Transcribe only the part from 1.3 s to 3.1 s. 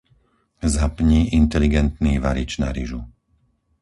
inteligentný varič na ryžu.